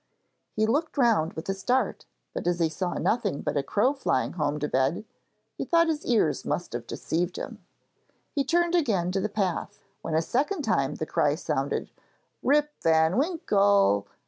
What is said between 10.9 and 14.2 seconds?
the cry sounded, 'Rip van Winkle!